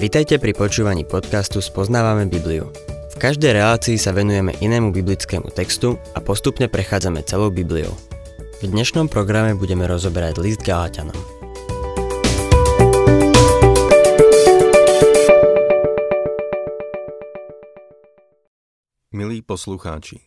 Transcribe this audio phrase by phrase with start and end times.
[0.00, 2.72] Vitajte pri počúvaní podcastu Spoznávame Bibliu.
[3.12, 7.92] V každej relácii sa venujeme inému biblickému textu a postupne prechádzame celou Bibliou.
[8.64, 11.12] V dnešnom programe budeme rozoberať list Galatianom.
[19.12, 20.24] Milí poslucháči,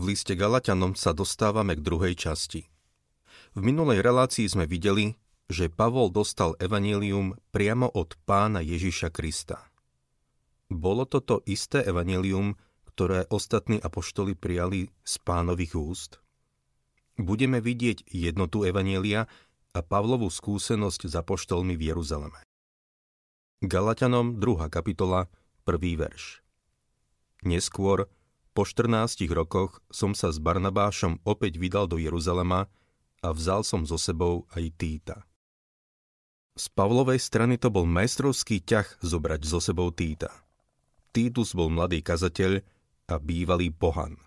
[0.00, 2.72] v liste Galatianom sa dostávame k druhej časti.
[3.52, 5.12] V minulej relácii sme videli,
[5.50, 9.66] že Pavol dostal evanílium priamo od pána Ježiša Krista.
[10.70, 12.54] Bolo to to isté evanílium,
[12.86, 16.12] ktoré ostatní apoštoli prijali z pánových úst?
[17.18, 19.26] Budeme vidieť jednotu evanielia
[19.74, 22.46] a Pavlovú skúsenosť s apoštolmi v Jeruzaleme.
[23.60, 24.70] Galatianom 2.
[24.70, 25.26] kapitola,
[25.66, 25.76] 1.
[25.98, 26.46] verš.
[27.42, 28.06] Neskôr,
[28.54, 32.70] po 14 rokoch, som sa s Barnabášom opäť vydal do Jeruzalema
[33.20, 35.29] a vzal som so sebou aj Týta.
[36.60, 40.28] Z Pavlovej strany to bol majstrovský ťah zobrať so sebou Týta.
[41.08, 42.60] Týtus bol mladý kazateľ
[43.08, 44.20] a bývalý pohan.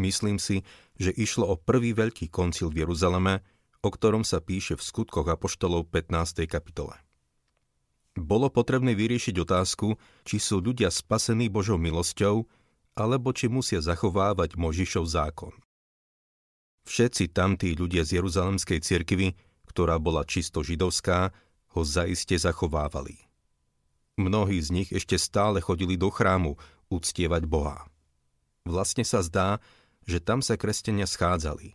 [0.00, 0.64] Myslím si,
[0.96, 3.44] že išlo o prvý veľký koncil v Jeruzaleme,
[3.84, 6.48] o ktorom sa píše v skutkoch Apoštolov 15.
[6.48, 6.96] kapitole.
[8.16, 12.48] Bolo potrebné vyriešiť otázku, či sú ľudia spasení Božou milosťou,
[12.96, 15.52] alebo či musia zachovávať Možišov zákon.
[16.88, 21.32] Všetci tamtí ľudia z Jeruzalemskej cirkvy ktorá bola čisto židovská,
[21.72, 23.16] ho zaiste zachovávali.
[24.20, 26.60] Mnohí z nich ešte stále chodili do chrámu
[26.92, 27.88] uctievať Boha.
[28.68, 29.58] Vlastne sa zdá,
[30.04, 31.72] že tam sa kresťania schádzali.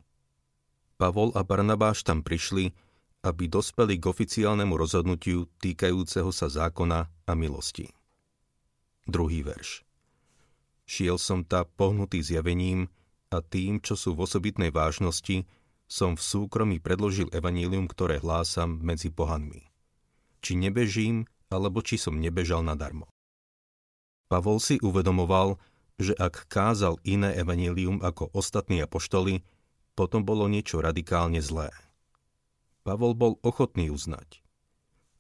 [1.02, 2.78] Pavol a Barnabáš tam prišli,
[3.26, 7.89] aby dospeli k oficiálnemu rozhodnutiu týkajúceho sa zákona a milosti.
[9.09, 9.82] Druhý verš.
[10.88, 12.88] Šiel som ta pohnutý zjavením
[13.34, 15.44] a tým, čo sú v osobitnej vážnosti,
[15.88, 19.71] som v súkromí predložil evanílium, ktoré hlásam medzi pohanmi.
[20.43, 23.07] Či nebežím, alebo či som nebežal nadarmo.
[24.27, 25.55] Pavol si uvedomoval,
[25.95, 29.42] že ak kázal iné evanílium ako ostatní apoštoli,
[29.97, 31.71] potom bolo niečo radikálne zlé.
[32.83, 34.43] Pavol bol ochotný uznať.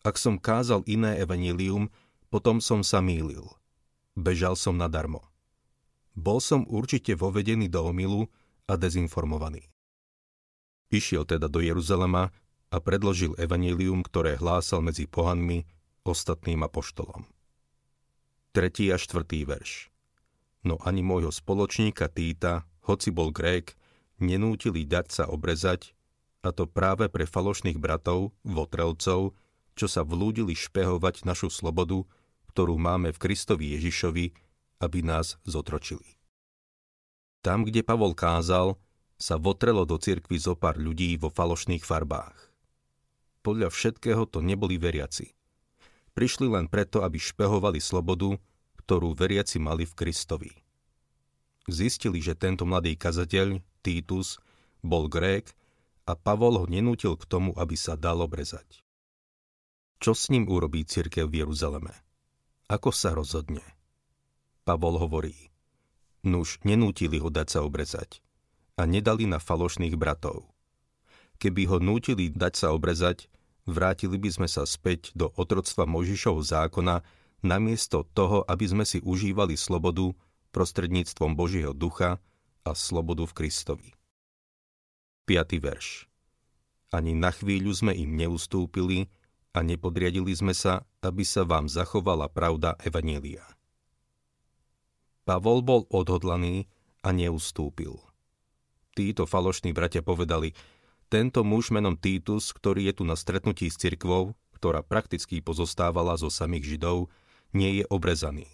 [0.05, 1.89] Ak som kázal iné evanílium,
[2.27, 3.47] potom som sa mýlil.
[4.13, 5.23] Bežal som nadarmo.
[6.13, 8.27] Bol som určite vovedený do omilu
[8.67, 9.65] a dezinformovaný.
[10.87, 12.31] Išiel teda do Jeruzalema
[12.71, 15.67] a predložil evanílium, ktoré hlásal medzi pohanmi,
[16.07, 17.27] ostatným apoštolom.
[18.55, 18.95] 3.
[18.95, 19.27] a 4.
[19.43, 19.91] verš
[20.65, 23.75] No ani môjho spoločníka Týta, hoci bol Grék,
[24.19, 25.93] nenútili dať sa obrezať,
[26.41, 29.35] a to práve pre falošných bratov, votrelcov,
[29.77, 32.07] čo sa vlúdili špehovať našu slobodu,
[32.51, 34.25] ktorú máme v Kristovi Ježišovi,
[34.81, 36.17] aby nás zotročili.
[37.45, 38.79] Tam, kde Pavol kázal,
[39.17, 42.37] sa votrelo do cirkvy zo pár ľudí vo falošných farbách.
[43.41, 45.33] Podľa všetkého to neboli veriaci.
[46.13, 48.37] Prišli len preto, aby špehovali slobodu,
[48.85, 50.51] ktorú veriaci mali v Kristovi.
[51.67, 54.37] Zistili, že tento mladý kazateľ, Titus,
[54.85, 55.51] bol Grék
[56.07, 58.85] a Pavol ho nenútil k tomu, aby sa dal obrezať.
[59.97, 61.91] Čo s ním urobí cirkev v Jeruzaleme?
[62.69, 63.65] Ako sa rozhodne?
[64.61, 65.49] Pavol hovorí,
[66.21, 68.21] nuž nenútili ho dať sa obrezať
[68.77, 70.45] a nedali na falošných bratov.
[71.41, 73.29] Keby ho nútili dať sa obrezať,
[73.65, 77.01] vrátili by sme sa späť do otroctva Možišovho zákona,
[77.41, 80.13] namiesto toho, aby sme si užívali slobodu
[80.53, 82.17] prostredníctvom Božieho ducha
[82.65, 83.89] a slobodu v Kristovi.
[85.29, 85.59] 5.
[85.61, 86.09] verš
[86.89, 89.11] Ani na chvíľu sme im neustúpili
[89.53, 93.45] a nepodriadili sme sa, aby sa vám zachovala pravda Evanielia.
[95.27, 96.71] Pavol bol odhodlaný
[97.03, 98.06] a neustúpil
[98.97, 100.57] títo falošní bratia povedali,
[101.07, 106.33] tento muž menom Títus, ktorý je tu na stretnutí s cirkvou, ktorá prakticky pozostávala zo
[106.33, 107.13] samých Židov,
[107.53, 108.49] nie je obrezaný.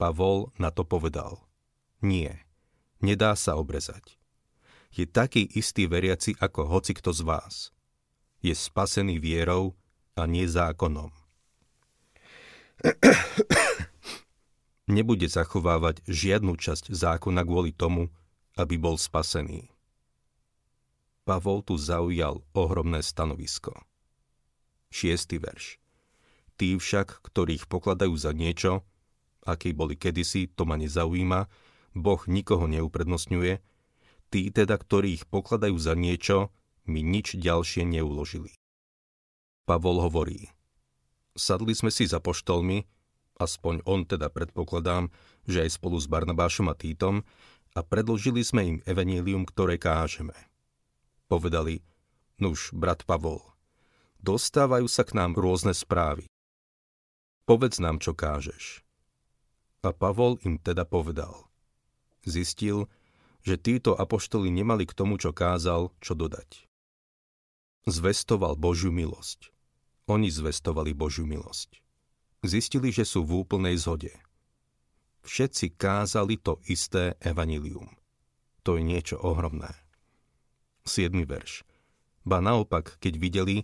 [0.00, 1.44] Pavol na to povedal.
[2.02, 2.42] Nie,
[2.98, 4.18] nedá sa obrezať.
[4.90, 7.54] Je taký istý veriaci ako hoci kto z vás.
[8.40, 9.76] Je spasený vierou
[10.16, 11.12] a nie zákonom.
[14.96, 18.10] Nebude zachovávať žiadnu časť zákona kvôli tomu,
[18.56, 19.68] aby bol spasený.
[21.28, 23.76] Pavol tu zaujal ohromné stanovisko.
[24.88, 25.76] Šiestý verš.
[26.56, 28.86] Tí však, ktorých pokladajú za niečo,
[29.44, 31.46] aký boli kedysi, to ma nezaujíma,
[31.96, 33.60] Boh nikoho neuprednostňuje,
[34.32, 36.52] tí teda, ktorých pokladajú za niečo,
[36.86, 38.54] mi nič ďalšie neuložili.
[39.66, 40.48] Pavol hovorí,
[41.34, 42.86] sadli sme si za poštolmi,
[43.36, 45.10] aspoň on teda predpokladám,
[45.44, 47.26] že aj spolu s Barnabášom a Týtom,
[47.76, 50.32] a predložili sme im evanílium, ktoré kážeme.
[51.28, 51.84] Povedali,
[52.40, 53.44] nuž, brat Pavol,
[54.24, 56.24] dostávajú sa k nám rôzne správy.
[57.44, 58.82] povedz nám, čo kážeš.
[59.84, 61.46] A Pavol im teda povedal.
[62.26, 62.90] Zistil,
[63.46, 66.66] že títo apoštoli nemali k tomu, čo kázal, čo dodať.
[67.86, 69.54] Zvestoval Božiu milosť.
[70.10, 71.78] Oni zvestovali Božiu milosť.
[72.42, 74.10] Zistili, že sú v úplnej zhode.
[75.26, 77.90] Všetci kázali to isté evanilium.
[78.62, 79.74] To je niečo ohromné.
[80.86, 81.10] 7.
[81.26, 81.66] verš.
[82.22, 83.56] Ba naopak, keď videli,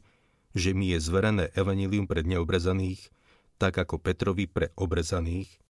[0.58, 3.14] že mi je zverené evanilium pred neobrezaných,
[3.62, 5.62] tak ako Petrovi pre obrezaných,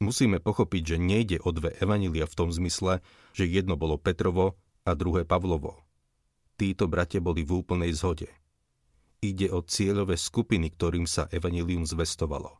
[0.00, 3.04] Musíme pochopiť, že nejde o dve evanilia v tom zmysle,
[3.36, 4.56] že jedno bolo Petrovo
[4.88, 5.84] a druhé Pavlovo.
[6.56, 8.32] Títo bratia boli v úplnej zhode.
[9.20, 12.56] Ide o cieľové skupiny, ktorým sa evanilium zvestovalo.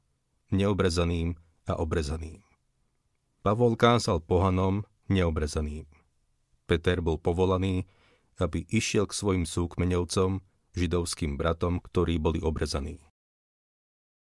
[0.53, 1.33] Neobrezaným
[1.71, 2.43] a obrezaným.
[3.47, 5.87] Pavol kázal pohanom, neobrezaným.
[6.67, 7.87] Peter bol povolaný,
[8.43, 10.43] aby išiel k svojim súkmeňovcom,
[10.75, 12.99] židovským bratom, ktorí boli obrezaní.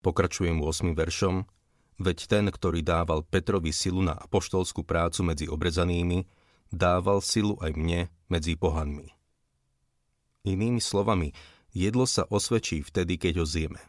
[0.04, 0.94] Pokračujem 8.
[0.94, 1.48] veršom,
[1.98, 6.30] Veď ten, ktorý dával Petrovi silu na apoštolskú prácu medzi obrezanými,
[6.70, 9.10] dával silu aj mne medzi pohanmi.
[10.46, 11.34] Inými slovami,
[11.74, 13.82] jedlo sa osvedčí vtedy, keď ho zjeme.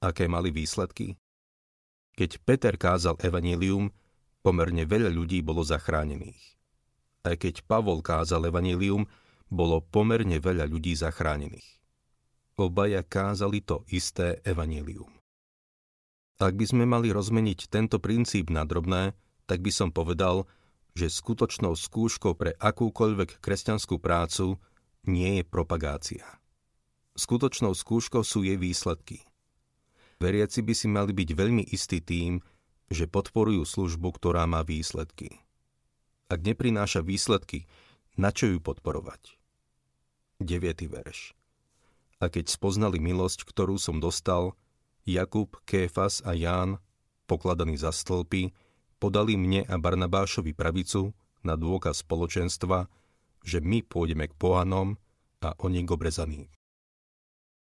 [0.00, 1.20] Aké mali výsledky?
[2.14, 3.90] Keď Peter kázal evanílium,
[4.46, 6.38] pomerne veľa ľudí bolo zachránených.
[7.26, 9.10] Aj keď Pavol kázal evanílium,
[9.50, 11.80] bolo pomerne veľa ľudí zachránených.
[12.54, 15.10] Obaja kázali to isté evanílium.
[16.38, 19.14] Ak by sme mali rozmeniť tento princíp na drobné,
[19.50, 20.46] tak by som povedal,
[20.94, 24.58] že skutočnou skúškou pre akúkoľvek kresťanskú prácu
[25.10, 26.26] nie je propagácia.
[27.18, 29.26] Skutočnou skúškou sú jej výsledky.
[30.22, 32.42] Veriaci by si mali byť veľmi istí tým,
[32.92, 35.42] že podporujú službu, ktorá má výsledky.
[36.28, 37.66] Ak neprináša výsledky,
[38.14, 39.36] na čo ju podporovať?
[40.40, 40.86] 9.
[40.90, 41.34] verš.
[42.22, 44.54] A keď spoznali milosť, ktorú som dostal,
[45.04, 46.80] Jakub, Kéfas a Ján,
[47.28, 48.54] pokladaní za stĺpy,
[48.96, 51.12] podali mne a Barnabášovi pravicu
[51.44, 52.88] na dôkaz spoločenstva,
[53.44, 54.96] že my pôjdeme k pohanom
[55.44, 56.48] a oni k obrezaným.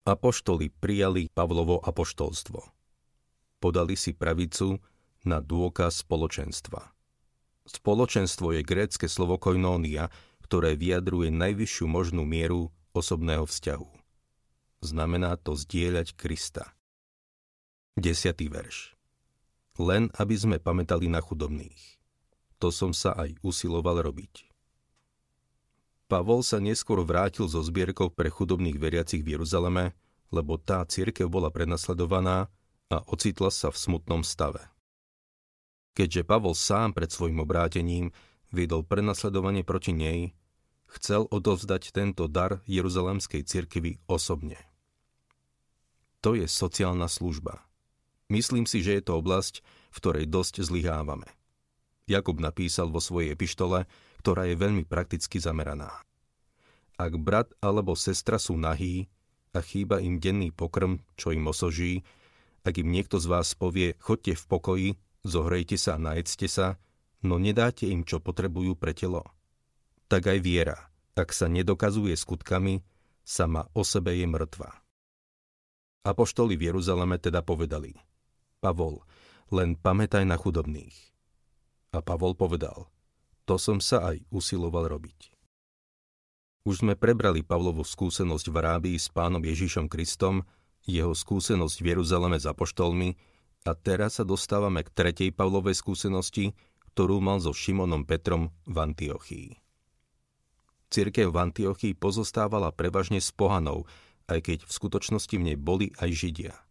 [0.06, 2.62] Apoštoli prijali Pavlovo apoštolstvo.
[3.58, 4.78] Podali si pravicu
[5.26, 6.94] na dôkaz spoločenstva.
[7.66, 10.06] Spoločenstvo je grécke slovo koinónia,
[10.46, 13.90] ktoré vyjadruje najvyššiu možnú mieru osobného vzťahu.
[14.86, 16.70] Znamená to zdieľať Krista.
[17.98, 18.30] 10.
[18.46, 18.94] verš.
[19.82, 21.98] Len aby sme pamätali na chudobných.
[22.62, 24.55] To som sa aj usiloval robiť.
[26.06, 29.90] Pavol sa neskôr vrátil zo zbierkou pre chudobných veriacich v Jeruzaleme,
[30.30, 32.46] lebo tá církev bola prenasledovaná
[32.86, 34.62] a ocitla sa v smutnom stave.
[35.98, 38.14] Keďže Pavol sám pred svojim obrátením
[38.54, 40.30] viedol prenasledovanie proti nej,
[40.86, 44.62] chcel odovzdať tento dar Jeruzalemskej cirkvi osobne.
[46.22, 47.66] To je sociálna služba.
[48.30, 51.26] Myslím si, že je to oblasť, v ktorej dosť zlyhávame.
[52.06, 53.90] Jakub napísal vo svojej epištole,
[54.22, 55.90] ktorá je veľmi prakticky zameraná.
[56.96, 59.10] Ak brat alebo sestra sú nahí
[59.50, 62.06] a chýba im denný pokrm, čo im osoží,
[62.62, 64.88] ak im niekto z vás povie, chodte v pokoji,
[65.26, 66.78] zohrejte sa a najedzte sa,
[67.26, 69.26] no nedáte im, čo potrebujú pre telo.
[70.06, 70.78] Tak aj viera,
[71.18, 72.86] ak sa nedokazuje skutkami,
[73.26, 74.70] sama o sebe je mŕtva.
[76.06, 77.98] Apoštoli v Jeruzaleme teda povedali–
[78.62, 79.02] Pavol,
[79.52, 81.15] len pamätaj na chudobných.
[81.96, 82.92] A Pavol povedal,
[83.48, 85.32] to som sa aj usiloval robiť.
[86.68, 90.44] Už sme prebrali Pavlovu skúsenosť v Arábii s pánom Ježišom Kristom,
[90.84, 93.16] jeho skúsenosť v Jeruzaleme s apoštolmi
[93.64, 96.52] a teraz sa dostávame k tretej Pavlovej skúsenosti,
[96.92, 99.48] ktorú mal so Šimonom Petrom v Antiochii.
[100.92, 103.88] Cirkev v Antiochii pozostávala prevažne z pohanov,
[104.28, 106.54] aj keď v skutočnosti v nej boli aj Židia–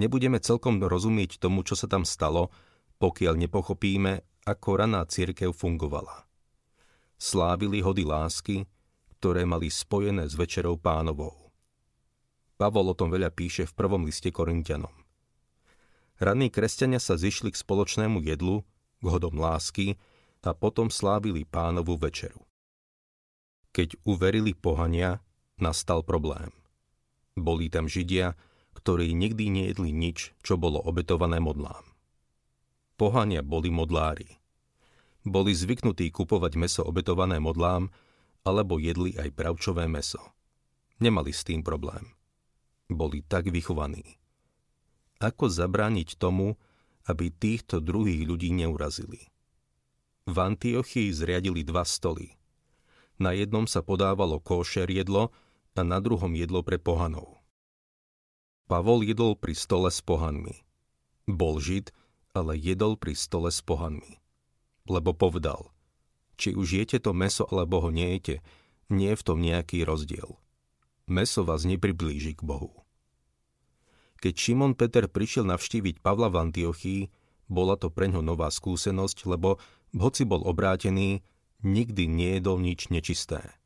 [0.00, 2.48] nebudeme celkom rozumieť tomu, čo sa tam stalo,
[3.00, 6.28] pokiaľ nepochopíme, ako raná církev fungovala.
[7.16, 8.68] Slávili hody lásky,
[9.16, 11.52] ktoré mali spojené s večerou pánovou.
[12.60, 14.92] Pavol o tom veľa píše v prvom liste Korintianom.
[16.20, 18.60] Ranní kresťania sa zišli k spoločnému jedlu,
[19.00, 19.96] k hodom lásky
[20.44, 22.44] a potom slávili pánovu večeru.
[23.72, 25.24] Keď uverili pohania,
[25.56, 26.52] nastal problém.
[27.32, 28.36] Boli tam Židia,
[28.76, 31.89] ktorí nikdy nejedli nič, čo bolo obetované modlám.
[33.00, 34.28] Pohania boli modlári.
[35.24, 37.88] Boli zvyknutí kupovať meso obetované modlám,
[38.44, 40.20] alebo jedli aj pravčové meso.
[41.00, 42.04] Nemali s tým problém.
[42.92, 44.20] Boli tak vychovaní.
[45.16, 46.60] Ako zabrániť tomu,
[47.08, 49.32] aby týchto druhých ľudí neurazili?
[50.28, 52.36] V Antiochii zriadili dva stoly.
[53.16, 55.32] Na jednom sa podávalo kóšer jedlo
[55.72, 57.40] a na druhom jedlo pre pohanov.
[58.68, 60.60] Pavol jedol pri stole s pohanmi.
[61.24, 61.96] Bol žid,
[62.36, 64.22] ale jedol pri stole s pohanmi.
[64.86, 65.70] Lebo povedal,
[66.40, 68.40] či už jete to meso alebo ho nejete,
[68.90, 70.40] nie je v tom nejaký rozdiel.
[71.06, 72.86] Meso vás nepriblíži k Bohu.
[74.20, 77.02] Keď Šimon Peter prišiel navštíviť Pavla v Antiochii,
[77.50, 79.58] bola to pre ňo nová skúsenosť, lebo
[79.96, 81.24] hoci bol obrátený,
[81.66, 83.58] nikdy nejedol nič nečisté.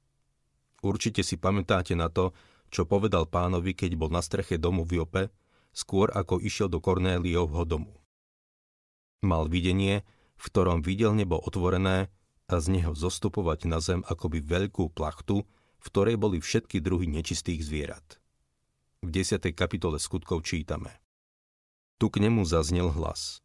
[0.85, 2.37] Určite si pamätáte na to,
[2.69, 5.23] čo povedal pánovi, keď bol na streche domu v Jope,
[5.75, 8.04] skôr ako išiel do Kornéliovho domu.
[9.23, 10.03] Mal videnie,
[10.35, 12.11] v ktorom videl nebo otvorené
[12.51, 15.47] a z neho zostupovať na zem akoby veľkú plachtu,
[15.81, 18.19] v ktorej boli všetky druhy nečistých zvierat.
[19.05, 19.53] V 10.
[19.53, 21.05] kapitole skutkov čítame.
[22.01, 23.45] Tu k nemu zaznel hlas.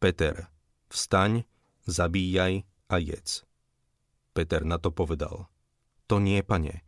[0.00, 0.48] Peter,
[0.88, 1.44] vstaň,
[1.84, 3.44] zabíjaj a jedz.
[4.32, 5.52] Peter na to povedal.
[6.08, 6.80] To nie, pane,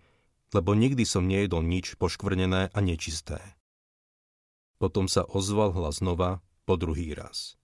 [0.57, 3.38] lebo nikdy som nejedol nič poškvrnené a nečisté.
[4.81, 7.60] Potom sa ozval hlas znova po druhý raz.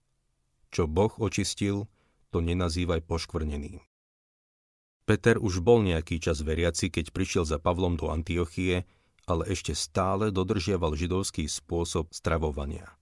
[0.77, 1.89] Čo Boh očistil,
[2.29, 3.81] to nenazývaj poškvrneným.
[5.09, 8.85] Peter už bol nejaký čas veriaci, keď prišiel za Pavlom do Antiochie,
[9.25, 12.93] ale ešte stále dodržiaval židovský spôsob stravovania.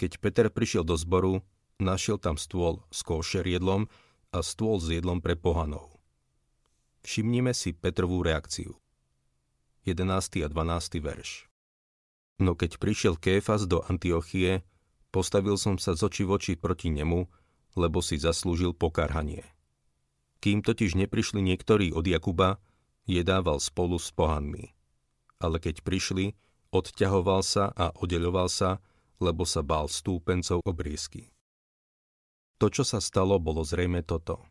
[0.00, 1.44] Keď Peter prišiel do zboru,
[1.76, 3.92] našiel tam stôl s košer jedlom
[4.32, 6.00] a stôl s jedlom pre pohanov.
[7.04, 8.72] Všimnime si Petrovú reakciu.
[9.84, 10.08] 11.
[10.40, 10.96] a 12.
[11.04, 11.44] verš.
[12.40, 14.64] No keď prišiel Kéfas do Antiochie,
[15.12, 17.28] postavil som sa z oči v oči proti nemu,
[17.76, 19.44] lebo si zaslúžil pokarhanie.
[20.42, 22.58] Kým totiž neprišli niektorí od Jakuba,
[23.06, 24.74] jedával spolu s pohanmi.
[25.38, 26.34] Ale keď prišli,
[26.74, 28.82] odťahoval sa a oddeľoval sa,
[29.22, 31.30] lebo sa bál stúpencov obriezky.
[32.58, 34.42] To, čo sa stalo, bolo zrejme toto.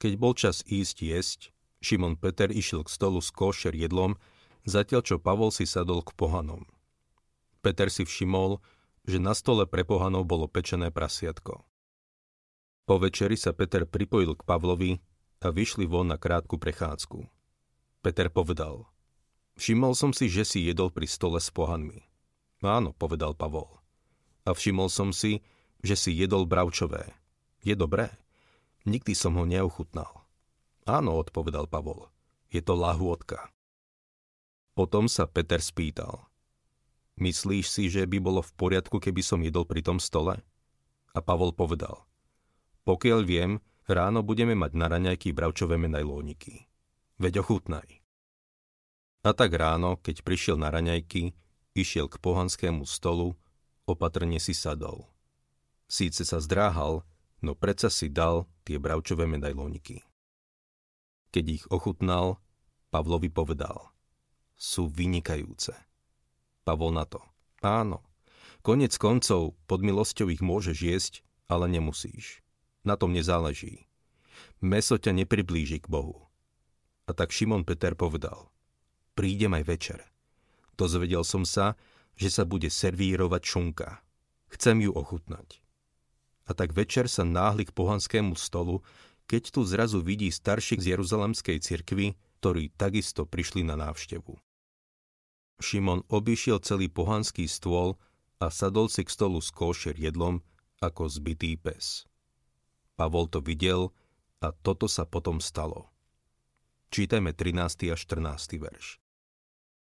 [0.00, 1.40] Keď bol čas ísť jesť,
[1.84, 4.16] Šimon Peter išiel k stolu s košer jedlom,
[4.64, 6.64] zatiaľ čo Pavol si sadol k pohanom.
[7.60, 8.60] Peter si všimol,
[9.04, 11.64] že na stole pre pohanov bolo pečené prasiatko.
[12.84, 14.92] Po večeri sa Peter pripojil k Pavlovi
[15.44, 17.24] a vyšli von na krátku prechádzku.
[18.04, 18.84] Peter povedal,
[19.56, 22.04] všimol som si, že si jedol pri stole s pohanmi.
[22.64, 23.80] Áno, povedal Pavol.
[24.44, 25.44] A všimol som si,
[25.84, 27.12] že si jedol bravčové.
[27.64, 28.12] Je dobré?
[28.84, 30.24] Nikdy som ho neochutnal.
[30.84, 32.12] Áno, odpovedal Pavol.
[32.52, 33.48] Je to lahôdka.
[34.76, 36.24] Potom sa Peter spýtal.
[37.14, 40.42] Myslíš si, že by bolo v poriadku, keby som jedol pri tom stole?
[41.14, 42.02] A Pavol povedal.
[42.82, 46.66] Pokiaľ viem, ráno budeme mať na raňajky bravčové menajlóniky.
[47.22, 48.02] Veď ochutnaj.
[49.24, 51.32] A tak ráno, keď prišiel na raňajky,
[51.72, 53.38] išiel k pohanskému stolu,
[53.86, 55.08] opatrne si sadol.
[55.86, 57.06] Síce sa zdráhal,
[57.40, 60.02] no predsa si dal tie bravčové medajlóniky.
[61.30, 62.42] Keď ich ochutnal,
[62.90, 63.94] Pavlovi povedal.
[64.54, 65.74] Sú vynikajúce.
[66.64, 67.20] Pavol na to.
[67.60, 68.00] Áno.
[68.64, 72.40] Konec koncov, pod milosťou ich môžeš jesť, ale nemusíš.
[72.80, 73.84] Na tom nezáleží.
[74.64, 76.24] Meso ťa nepriblíži k Bohu.
[77.04, 78.48] A tak Šimon Peter povedal,
[79.12, 80.00] prídem aj večer.
[80.80, 81.76] Dozvedel som sa,
[82.16, 84.00] že sa bude servírovať šunka.
[84.48, 85.60] Chcem ju ochutnať.
[86.48, 88.80] A tak večer sa náhli k pohanskému stolu,
[89.28, 94.36] keď tu zrazu vidí starších z Jeruzalemskej cirkvy, ktorí takisto prišli na návštevu.
[95.62, 97.98] Šimon obišiel celý pohanský stôl
[98.42, 100.42] a sadol si k stolu s košer jedlom
[100.82, 102.04] ako zbytý pes.
[102.94, 103.94] Pavol to videl
[104.42, 105.90] a toto sa potom stalo.
[106.94, 107.90] Čítajme 13.
[107.90, 108.60] a 14.
[108.60, 109.02] verš.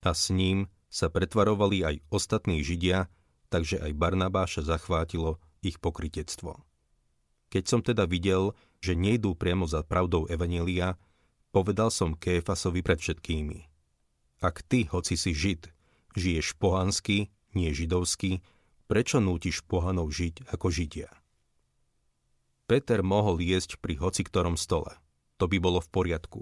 [0.05, 3.11] A s ním sa pretvarovali aj ostatní Židia,
[3.51, 6.61] takže aj Barnabáša zachvátilo ich pokritectvo.
[7.51, 10.97] Keď som teda videl, že nejdú priamo za pravdou Evanília,
[11.51, 13.74] povedal som Kéfasovi pred všetkými.
[14.45, 15.73] Ak ty, hoci si Žid,
[16.21, 18.45] žiješ pohansky, nie židovsky,
[18.85, 21.09] prečo nútiš pohanov žiť ako Židia?
[22.69, 24.93] Peter mohol jesť pri hoci ktorom stole.
[25.41, 26.41] To by bolo v poriadku.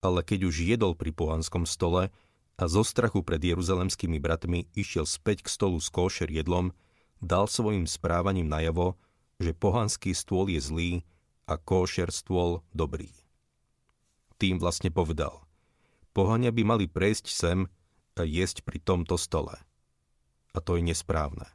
[0.00, 2.08] Ale keď už jedol pri pohanskom stole
[2.56, 6.72] a zo strachu pred jeruzalemskými bratmi išiel späť k stolu s košer jedlom,
[7.20, 8.96] dal svojim správaním najavo,
[9.36, 10.92] že pohanský stôl je zlý
[11.44, 13.12] a košer stôl dobrý.
[14.40, 15.44] Tým vlastne povedal,
[16.12, 17.58] pohania by mali prejsť sem
[18.20, 19.56] a jesť pri tomto stole.
[20.52, 21.48] A to je nesprávne.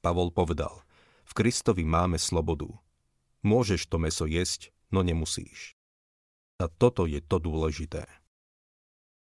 [0.00, 0.80] Pavol povedal,
[1.28, 2.72] v Kristovi máme slobodu.
[3.44, 5.76] Môžeš to meso jesť, no nemusíš.
[6.56, 8.08] A toto je to dôležité.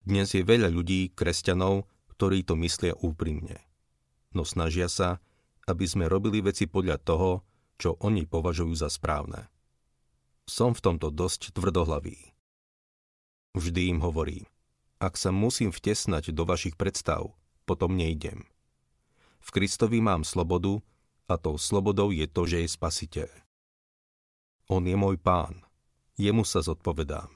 [0.04, 3.64] Dnes je veľa ľudí, kresťanov, ktorí to myslia úprimne.
[4.36, 5.24] No snažia sa,
[5.64, 7.40] aby sme robili veci podľa toho,
[7.80, 9.48] čo oni považujú za správne.
[10.44, 12.33] Som v tomto dosť tvrdohlavý.
[13.54, 14.44] Vždy im hovorím,
[14.99, 17.30] ak sa musím vtesnať do vašich predstav,
[17.62, 18.50] potom nejdem.
[19.38, 20.82] V Kristovi mám slobodu
[21.30, 23.30] a tou slobodou je to, že je spasiteľ.
[24.66, 25.62] On je môj pán.
[26.18, 27.30] Jemu sa zodpovedám.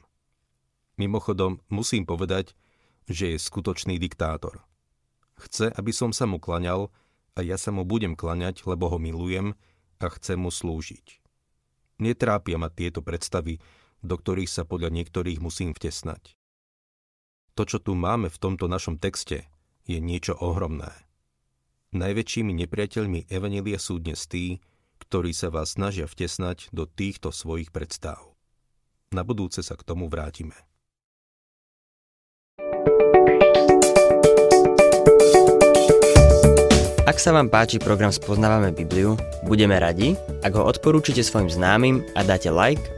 [0.99, 2.59] Mimochodom, musím povedať,
[3.07, 4.65] že je skutočný diktátor.
[5.39, 6.91] Chce, aby som sa mu klaňal
[7.39, 9.55] a ja sa mu budem klaňať, lebo ho milujem
[10.03, 11.23] a chcem mu slúžiť.
[12.03, 13.63] Netrápia ma tieto predstavy,
[14.03, 16.39] do ktorých sa podľa niektorých musím vtesnať.
[17.59, 19.51] To, čo tu máme v tomto našom texte,
[19.89, 20.95] je niečo ohromné.
[21.91, 24.61] Najväčšími nepriateľmi Evanelia sú dnes tí,
[25.01, 28.37] ktorí sa vás snažia vtesnať do týchto svojich predstav.
[29.09, 30.55] Na budúce sa k tomu vrátime.
[37.09, 39.17] Ak sa vám páči program Spoznávame Bibliu,
[39.49, 40.13] budeme radi,
[40.45, 42.98] ak ho odporúčite svojim známym a dáte like,